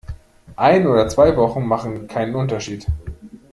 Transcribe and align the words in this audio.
Ein 0.55 0.87
oder 0.87 1.07
zwei 1.09 1.37
Wochen 1.37 1.63
machen 1.67 2.07
keinen 2.07 2.33
Unterschied. 2.33 2.87